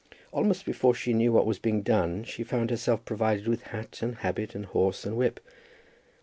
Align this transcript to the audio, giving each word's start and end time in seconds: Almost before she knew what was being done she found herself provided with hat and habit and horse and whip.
Almost 0.31 0.65
before 0.65 0.95
she 0.95 1.13
knew 1.13 1.31
what 1.31 1.45
was 1.45 1.59
being 1.59 1.83
done 1.83 2.23
she 2.23 2.43
found 2.43 2.71
herself 2.71 3.05
provided 3.05 3.47
with 3.47 3.61
hat 3.69 4.01
and 4.01 4.15
habit 4.15 4.55
and 4.55 4.65
horse 4.65 5.05
and 5.05 5.15
whip. 5.15 5.39